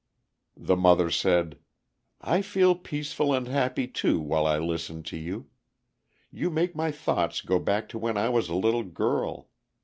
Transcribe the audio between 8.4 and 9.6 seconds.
a little girl.